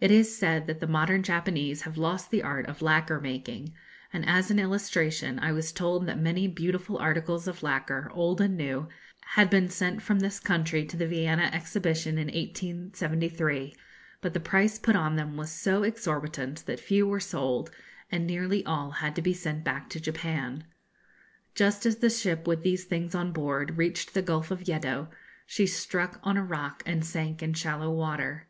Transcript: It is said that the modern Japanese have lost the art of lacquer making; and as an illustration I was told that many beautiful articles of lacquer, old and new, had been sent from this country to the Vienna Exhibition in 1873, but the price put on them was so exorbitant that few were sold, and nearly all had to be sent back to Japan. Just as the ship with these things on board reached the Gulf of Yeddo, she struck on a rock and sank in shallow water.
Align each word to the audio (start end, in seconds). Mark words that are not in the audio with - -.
It 0.00 0.10
is 0.10 0.36
said 0.36 0.66
that 0.66 0.80
the 0.80 0.86
modern 0.86 1.22
Japanese 1.22 1.80
have 1.88 1.96
lost 1.96 2.30
the 2.30 2.42
art 2.42 2.66
of 2.66 2.82
lacquer 2.82 3.18
making; 3.22 3.72
and 4.12 4.22
as 4.28 4.50
an 4.50 4.58
illustration 4.58 5.38
I 5.38 5.52
was 5.52 5.72
told 5.72 6.04
that 6.04 6.18
many 6.18 6.46
beautiful 6.46 6.98
articles 6.98 7.48
of 7.48 7.62
lacquer, 7.62 8.10
old 8.12 8.42
and 8.42 8.54
new, 8.54 8.86
had 9.28 9.48
been 9.48 9.70
sent 9.70 10.02
from 10.02 10.18
this 10.20 10.40
country 10.40 10.84
to 10.84 10.98
the 10.98 11.06
Vienna 11.06 11.48
Exhibition 11.54 12.18
in 12.18 12.26
1873, 12.26 13.74
but 14.20 14.34
the 14.34 14.40
price 14.40 14.78
put 14.78 14.94
on 14.94 15.16
them 15.16 15.38
was 15.38 15.52
so 15.52 15.82
exorbitant 15.84 16.66
that 16.66 16.78
few 16.78 17.06
were 17.06 17.18
sold, 17.18 17.70
and 18.12 18.26
nearly 18.26 18.62
all 18.66 18.90
had 18.90 19.16
to 19.16 19.22
be 19.22 19.32
sent 19.32 19.64
back 19.64 19.88
to 19.88 19.98
Japan. 19.98 20.64
Just 21.54 21.86
as 21.86 21.96
the 21.96 22.10
ship 22.10 22.46
with 22.46 22.62
these 22.62 22.84
things 22.84 23.14
on 23.14 23.32
board 23.32 23.78
reached 23.78 24.12
the 24.12 24.20
Gulf 24.20 24.50
of 24.50 24.68
Yeddo, 24.68 25.08
she 25.46 25.66
struck 25.66 26.20
on 26.22 26.36
a 26.36 26.44
rock 26.44 26.82
and 26.84 27.02
sank 27.06 27.42
in 27.42 27.54
shallow 27.54 27.90
water. 27.90 28.48